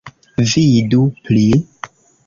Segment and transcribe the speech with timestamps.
[0.53, 1.47] Vidu pli.